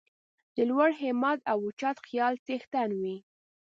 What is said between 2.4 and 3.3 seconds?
څښتن وي.